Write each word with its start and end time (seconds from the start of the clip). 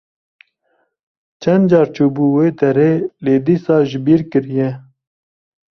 Çend 1.41 1.65
car 1.69 1.87
çûbû 1.95 2.25
wê 2.35 2.47
derê, 2.59 2.93
lê 3.23 3.35
dîsa 3.45 3.77
ji 3.89 3.99
bîr 4.05 4.21
kiriye. 4.31 4.69